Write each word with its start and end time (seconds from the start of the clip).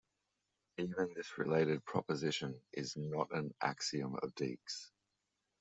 Even 0.79 1.13
this 1.13 1.37
related 1.37 1.85
proposition 1.85 2.59
is 2.73 2.97
not 2.97 3.29
an 3.33 3.53
axiom 3.61 4.15
of 4.15 4.33
Dieks. 4.33 4.89